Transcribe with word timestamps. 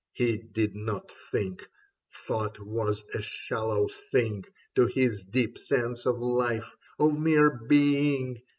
He 0.13 0.37
did 0.39 0.75
not 0.75 1.11
think; 1.11 1.69
thought 2.11 2.57
was 2.59 3.03
a 3.13 3.21
shallow 3.21 3.87
thing 3.87 4.45
To 4.73 4.87
his 4.87 5.23
deep 5.23 5.59
sense 5.59 6.07
of 6.07 6.17
life, 6.17 6.75
of 6.97 7.19
mere 7.19 7.51
being. 7.69 8.41